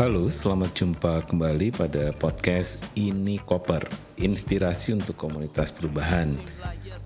Halo, 0.00 0.32
selamat 0.32 0.72
jumpa 0.72 1.28
kembali 1.28 1.76
pada 1.76 2.08
podcast 2.16 2.80
Ini 2.96 3.36
Koper, 3.44 3.84
inspirasi 4.16 4.96
untuk 4.96 5.12
komunitas 5.12 5.68
perubahan. 5.68 6.40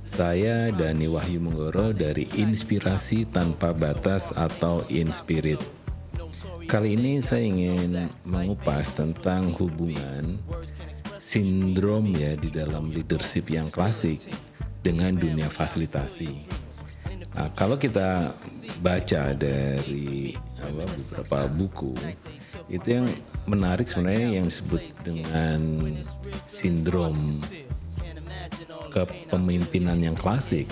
Saya 0.07 0.71
Dani 0.71 1.11
Wahyu 1.11 1.43
Menggoro 1.43 1.91
dari 1.91 2.31
Inspirasi 2.39 3.27
Tanpa 3.27 3.75
Batas 3.75 4.31
atau 4.39 4.87
Inspirit. 4.87 5.59
Kali 6.71 6.95
ini 6.95 7.19
saya 7.19 7.43
ingin 7.43 8.15
mengupas 8.23 8.95
tentang 8.95 9.51
hubungan 9.59 10.39
sindrom 11.19 12.15
ya 12.15 12.39
di 12.39 12.47
dalam 12.47 12.95
leadership 12.95 13.51
yang 13.51 13.67
klasik 13.75 14.23
dengan 14.87 15.19
dunia 15.19 15.51
fasilitasi. 15.51 16.47
Nah, 17.35 17.51
kalau 17.59 17.75
kita 17.75 18.39
baca 18.79 19.35
dari 19.35 20.39
apa, 20.63 20.87
beberapa 20.87 21.51
buku, 21.51 21.93
itu 22.69 23.01
yang 23.01 23.07
menarik 23.45 23.87
sebenarnya 23.89 24.41
yang 24.41 24.47
disebut 24.49 24.83
dengan 25.05 25.61
sindrom 26.49 27.39
kepemimpinan 28.89 29.99
yang 30.01 30.17
klasik 30.17 30.71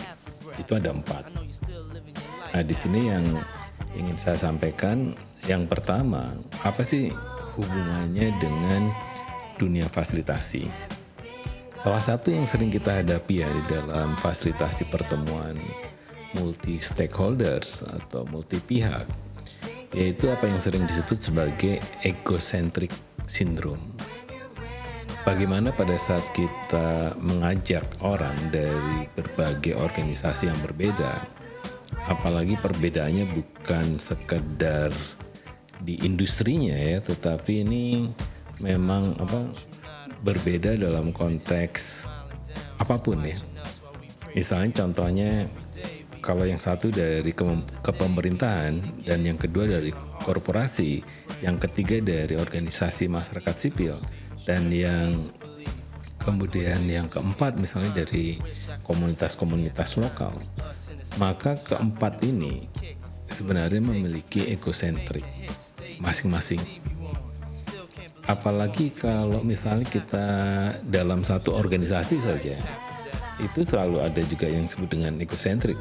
itu 0.57 0.73
ada 0.77 0.95
empat. 0.95 1.27
Nah 2.53 2.63
di 2.63 2.77
sini 2.77 3.09
yang 3.09 3.25
ingin 3.97 4.17
saya 4.17 4.39
sampaikan 4.39 5.17
yang 5.49 5.67
pertama 5.67 6.33
apa 6.63 6.87
sih 6.87 7.11
hubungannya 7.59 8.31
dengan 8.39 8.95
dunia 9.59 9.91
fasilitasi? 9.91 10.71
Salah 11.75 11.99
satu 11.99 12.31
yang 12.31 12.47
sering 12.47 12.71
kita 12.71 13.03
hadapi 13.03 13.43
ya 13.43 13.51
di 13.51 13.63
dalam 13.67 14.15
fasilitasi 14.15 14.87
pertemuan 14.87 15.59
multi 16.39 16.79
stakeholders 16.79 17.83
atau 17.83 18.23
multi 18.31 18.63
pihak 18.63 19.05
yaitu 19.93 20.33
apa 20.33 20.49
yang 20.49 20.61
sering 20.61 20.89
disebut 20.89 21.21
sebagai 21.21 21.81
egocentric 22.05 22.93
syndrome. 23.29 23.81
Bagaimana 25.23 25.71
pada 25.71 25.95
saat 26.03 26.27
kita 26.35 27.15
mengajak 27.23 27.87
orang 28.03 28.35
dari 28.51 29.07
berbagai 29.15 29.79
organisasi 29.79 30.51
yang 30.51 30.59
berbeda, 30.59 31.23
apalagi 32.11 32.59
perbedaannya 32.59 33.31
bukan 33.31 34.03
sekedar 34.03 34.91
di 35.79 36.03
industrinya 36.03 36.75
ya, 36.75 36.99
tetapi 36.99 37.63
ini 37.63 38.11
memang 38.59 39.15
apa 39.23 39.47
berbeda 40.27 40.75
dalam 40.75 41.15
konteks 41.15 42.11
apa 42.83 42.99
pun 42.99 43.23
ya. 43.23 43.39
Misalnya 44.35 44.83
contohnya 44.83 45.47
kalau 46.23 46.47
yang 46.47 46.63
satu 46.63 46.95
dari 46.95 47.35
kepemerintahan 47.83 49.03
dan 49.03 49.21
yang 49.27 49.35
kedua 49.35 49.67
dari 49.67 49.91
korporasi, 50.23 51.03
yang 51.43 51.59
ketiga 51.59 51.99
dari 51.99 52.39
organisasi 52.39 53.11
masyarakat 53.11 53.51
sipil 53.59 53.99
dan 54.47 54.71
yang 54.71 55.19
kemudian 56.23 56.87
yang 56.87 57.11
keempat 57.11 57.59
misalnya 57.59 58.07
dari 58.07 58.39
komunitas-komunitas 58.87 59.99
lokal. 59.99 60.39
Maka 61.19 61.59
keempat 61.59 62.23
ini 62.23 62.71
sebenarnya 63.27 63.83
memiliki 63.83 64.47
egosentrik 64.47 65.27
masing-masing. 65.99 66.63
Apalagi 68.31 68.95
kalau 68.95 69.43
misalnya 69.43 69.91
kita 69.91 70.27
dalam 70.87 71.27
satu 71.27 71.59
organisasi 71.59 72.23
saja, 72.23 72.55
itu 73.43 73.61
selalu 73.67 73.99
ada 73.99 74.23
juga 74.23 74.47
yang 74.47 74.71
disebut 74.71 74.89
dengan 74.95 75.19
egosentrik 75.19 75.75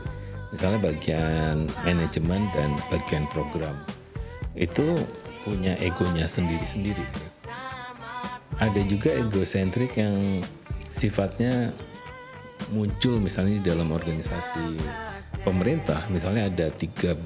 misalnya 0.52 0.92
bagian 0.92 1.72
manajemen 1.88 2.52
dan 2.52 2.76
bagian 2.92 3.24
program 3.31 3.80
itu 4.53 5.00
punya 5.48 5.80
egonya 5.80 6.28
sendiri-sendiri. 6.28 7.08
Ada 8.62 8.84
juga 8.86 9.16
egosentrik 9.16 9.98
yang 9.98 10.44
sifatnya 10.86 11.74
muncul 12.70 13.18
misalnya 13.18 13.58
di 13.58 13.66
dalam 13.66 13.90
organisasi 13.90 14.78
pemerintah, 15.42 16.06
misalnya 16.14 16.46
ada 16.52 16.68
13 16.70 17.18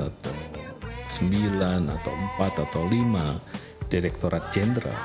atau 0.00 0.36
9 1.20 1.84
atau 2.00 2.12
4 2.38 2.64
atau 2.64 2.82
5 2.86 3.92
direktorat 3.92 4.48
jenderal. 4.54 4.96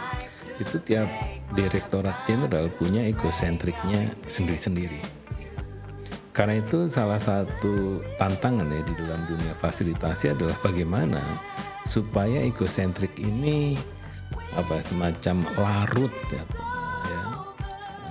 Itu 0.56 0.80
tiap 0.80 1.12
direktorat 1.52 2.24
jenderal 2.24 2.72
punya 2.72 3.04
egosentriknya 3.04 4.16
sendiri-sendiri 4.32 5.25
karena 6.36 6.60
itu 6.60 6.92
salah 6.92 7.16
satu 7.16 8.04
tantangan 8.20 8.68
ya 8.68 8.84
di 8.84 8.94
dalam 9.00 9.24
dunia 9.24 9.56
fasilitasi 9.56 10.36
adalah 10.36 10.60
bagaimana 10.60 11.24
supaya 11.88 12.44
egosentrik 12.44 13.16
ini 13.24 13.80
apa 14.52 14.84
semacam 14.84 15.48
larut 15.56 16.12
ya, 16.28 16.44
ya 17.08 17.24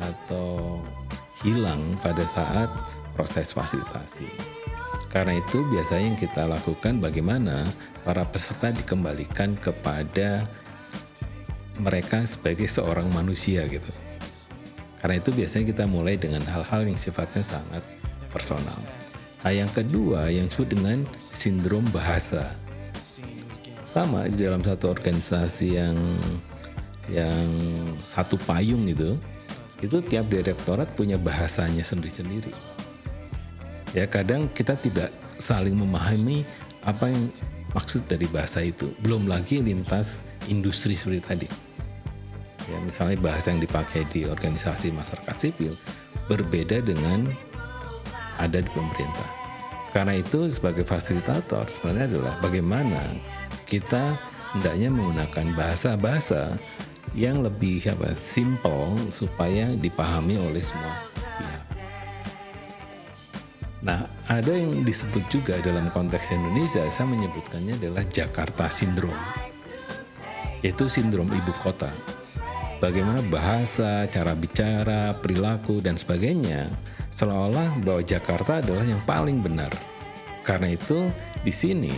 atau 0.08 0.80
hilang 1.44 2.00
pada 2.00 2.24
saat 2.24 2.72
proses 3.12 3.52
fasilitasi. 3.52 4.24
Karena 5.12 5.36
itu 5.36 5.60
biasanya 5.68 6.16
yang 6.16 6.18
kita 6.18 6.48
lakukan 6.48 7.04
bagaimana 7.04 7.68
para 8.08 8.24
peserta 8.24 8.72
dikembalikan 8.72 9.52
kepada 9.60 10.48
mereka 11.76 12.24
sebagai 12.24 12.72
seorang 12.72 13.04
manusia 13.12 13.68
gitu. 13.68 13.92
Karena 14.96 15.20
itu 15.20 15.28
biasanya 15.28 15.64
kita 15.76 15.84
mulai 15.84 16.16
dengan 16.16 16.40
hal-hal 16.48 16.88
yang 16.88 16.96
sifatnya 16.96 17.44
sangat 17.44 17.84
personal. 18.34 18.82
Nah, 19.46 19.52
yang 19.54 19.70
kedua 19.70 20.26
yang 20.34 20.50
disebut 20.50 20.74
dengan 20.74 21.06
sindrom 21.30 21.86
bahasa. 21.94 22.50
Sama 23.86 24.26
di 24.26 24.42
dalam 24.42 24.58
satu 24.66 24.90
organisasi 24.90 25.78
yang 25.78 25.94
yang 27.06 27.46
satu 28.02 28.34
payung 28.42 28.90
itu, 28.90 29.14
itu 29.78 30.02
tiap 30.02 30.26
direktorat 30.26 30.90
punya 30.98 31.14
bahasanya 31.14 31.86
sendiri-sendiri. 31.86 32.50
Ya 33.94 34.10
kadang 34.10 34.50
kita 34.50 34.74
tidak 34.74 35.14
saling 35.38 35.78
memahami 35.78 36.42
apa 36.82 37.06
yang 37.12 37.30
maksud 37.76 38.02
dari 38.10 38.26
bahasa 38.26 38.64
itu. 38.64 38.90
Belum 39.04 39.30
lagi 39.30 39.62
lintas 39.62 40.26
industri 40.50 40.98
seperti 40.98 41.20
tadi. 41.22 41.48
Ya 42.64 42.80
misalnya 42.80 43.20
bahasa 43.20 43.52
yang 43.52 43.60
dipakai 43.60 44.08
di 44.08 44.24
organisasi 44.24 44.88
masyarakat 44.90 45.36
sipil 45.36 45.76
berbeda 46.26 46.80
dengan 46.80 47.28
ada 48.38 48.58
di 48.60 48.70
pemerintah. 48.72 49.28
Karena 49.94 50.18
itu 50.18 50.50
sebagai 50.50 50.82
fasilitator 50.82 51.70
sebenarnya 51.70 52.18
adalah 52.18 52.34
bagaimana 52.42 53.02
kita 53.62 54.18
hendaknya 54.54 54.90
menggunakan 54.90 55.54
bahasa-bahasa 55.54 56.58
yang 57.14 57.46
lebih 57.46 57.78
apa 57.94 58.10
simple 58.18 58.98
supaya 59.14 59.70
dipahami 59.78 60.34
oleh 60.34 60.58
semua 60.58 60.98
pihak. 61.38 61.62
Nah, 63.84 64.08
ada 64.26 64.48
yang 64.48 64.80
disebut 64.82 65.28
juga 65.28 65.60
dalam 65.60 65.92
konteks 65.92 66.32
Indonesia, 66.32 66.82
saya 66.88 67.04
menyebutkannya 67.04 67.76
adalah 67.76 68.02
Jakarta 68.08 68.64
Syndrome. 68.66 69.20
Yaitu 70.64 70.88
sindrom 70.88 71.28
ibu 71.28 71.52
kota. 71.60 71.92
Bagaimana 72.84 73.24
bahasa, 73.32 74.04
cara 74.12 74.36
bicara, 74.36 75.16
perilaku, 75.16 75.80
dan 75.80 75.96
sebagainya 75.96 76.68
seolah-olah 77.08 77.80
bahwa 77.80 78.04
Jakarta 78.04 78.60
adalah 78.60 78.84
yang 78.84 79.00
paling 79.08 79.40
benar. 79.40 79.72
Karena 80.44 80.68
itu 80.68 81.08
di 81.40 81.48
sini 81.48 81.96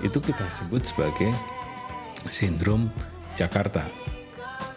itu 0.00 0.16
kita 0.16 0.48
sebut 0.48 0.80
sebagai 0.80 1.28
sindrom 2.32 2.88
Jakarta. 3.36 3.84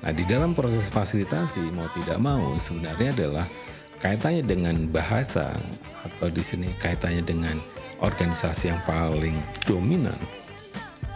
Nah, 0.03 0.11
di 0.11 0.27
dalam 0.27 0.51
proses 0.51 0.91
fasilitasi 0.91 1.63
mau 1.71 1.87
tidak 1.95 2.19
mau 2.19 2.51
sebenarnya 2.59 3.15
adalah 3.15 3.47
kaitannya 4.03 4.43
dengan 4.43 4.83
bahasa 4.91 5.55
atau 6.03 6.27
di 6.27 6.43
sini 6.43 6.75
kaitannya 6.75 7.23
dengan 7.23 7.55
organisasi 8.03 8.67
yang 8.67 8.83
paling 8.83 9.39
dominan. 9.63 10.19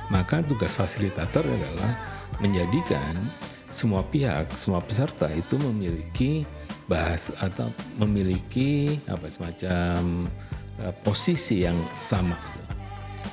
Maka 0.07 0.39
tugas 0.39 0.71
fasilitator 0.71 1.43
adalah 1.43 1.99
menjadikan 2.39 3.11
semua 3.75 4.07
pihak, 4.07 4.55
semua 4.55 4.79
peserta 4.79 5.27
itu 5.35 5.59
memiliki 5.59 6.47
bahas 6.87 7.35
atau 7.43 7.67
memiliki 7.99 8.95
apa 9.11 9.27
semacam 9.27 10.31
uh, 10.79 10.95
posisi 11.03 11.67
yang 11.67 11.75
sama. 11.99 12.39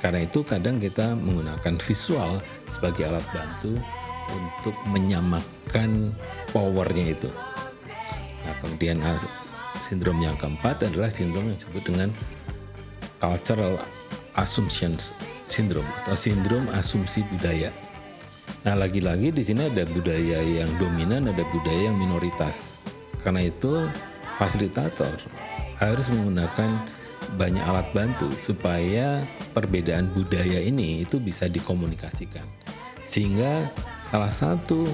Karena 0.03 0.27
itu 0.27 0.43
kadang 0.43 0.83
kita 0.83 1.15
menggunakan 1.15 1.79
visual 1.79 2.43
sebagai 2.67 3.07
alat 3.07 3.23
bantu 3.31 3.79
untuk 4.35 4.75
menyamakan 4.91 6.11
powernya 6.51 7.15
itu. 7.15 7.31
Nah, 8.43 8.53
kemudian 8.59 8.99
sindrom 9.79 10.19
yang 10.19 10.35
keempat 10.35 10.83
adalah 10.91 11.07
sindrom 11.07 11.47
yang 11.47 11.55
disebut 11.55 11.83
dengan 11.87 12.09
cultural 13.23 13.79
assumptions 14.35 15.15
syndrome 15.47 15.87
atau 16.03 16.17
sindrom 16.17 16.67
asumsi 16.75 17.23
budaya. 17.31 17.71
Nah, 18.63 18.79
lagi-lagi 18.79 19.35
di 19.35 19.43
sini 19.43 19.67
ada 19.67 19.83
budaya 19.83 20.39
yang 20.39 20.71
dominan, 20.79 21.27
ada 21.27 21.43
budaya 21.51 21.91
yang 21.91 21.99
minoritas. 21.99 22.79
Karena 23.19 23.43
itu 23.43 23.87
fasilitator 24.39 25.11
harus 25.79 26.07
menggunakan 26.11 26.79
banyak 27.35 27.63
alat 27.63 27.87
bantu 27.95 28.27
supaya 28.35 29.23
perbedaan 29.55 30.11
budaya 30.11 30.59
ini 30.59 31.07
itu 31.07 31.23
bisa 31.23 31.47
dikomunikasikan 31.47 32.43
Sehingga 33.07 33.63
salah 34.03 34.31
satu 34.31 34.87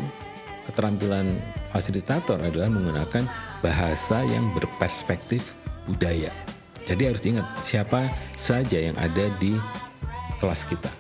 keterampilan 0.69 1.41
fasilitator 1.73 2.37
adalah 2.41 2.69
menggunakan 2.69 3.25
bahasa 3.65 4.21
yang 4.25 4.53
berperspektif 4.53 5.57
budaya. 5.89 6.33
Jadi 6.85 7.01
harus 7.05 7.21
diingat 7.21 7.45
siapa 7.61 8.09
saja 8.33 8.77
yang 8.77 8.97
ada 8.97 9.29
di 9.37 9.53
kelas 10.41 10.65
kita. 10.65 10.98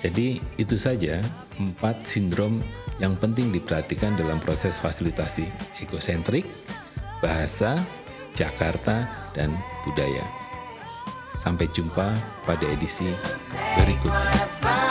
Jadi 0.00 0.40
itu 0.56 0.76
saja 0.80 1.20
empat 1.60 2.08
sindrom 2.08 2.64
yang 3.00 3.16
penting 3.20 3.52
diperhatikan 3.52 4.16
dalam 4.16 4.40
proses 4.40 4.80
fasilitasi 4.80 5.44
ekosentrik, 5.80 6.48
bahasa, 7.20 7.76
Jakarta, 8.32 9.08
dan 9.36 9.52
budaya. 9.84 10.24
Sampai 11.36 11.68
jumpa 11.72 12.12
pada 12.44 12.66
edisi 12.68 13.08
berikutnya. 13.76 14.89